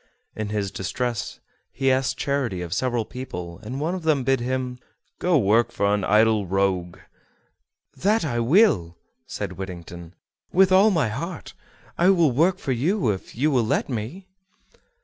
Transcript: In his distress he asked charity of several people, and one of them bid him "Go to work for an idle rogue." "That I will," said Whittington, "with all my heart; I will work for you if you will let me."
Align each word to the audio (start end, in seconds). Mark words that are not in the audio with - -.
In 0.35 0.49
his 0.49 0.71
distress 0.71 1.39
he 1.71 1.91
asked 1.91 2.17
charity 2.17 2.63
of 2.63 2.73
several 2.73 3.05
people, 3.05 3.59
and 3.59 3.79
one 3.79 3.93
of 3.93 4.01
them 4.01 4.23
bid 4.23 4.39
him 4.39 4.79
"Go 5.19 5.33
to 5.33 5.37
work 5.37 5.71
for 5.71 5.93
an 5.93 6.03
idle 6.03 6.47
rogue." 6.47 6.97
"That 7.95 8.25
I 8.25 8.39
will," 8.39 8.97
said 9.27 9.59
Whittington, 9.59 10.15
"with 10.51 10.71
all 10.71 10.89
my 10.89 11.09
heart; 11.09 11.53
I 11.99 12.09
will 12.09 12.31
work 12.31 12.57
for 12.57 12.71
you 12.71 13.11
if 13.11 13.35
you 13.35 13.51
will 13.51 13.63
let 13.63 13.89
me." 13.89 14.25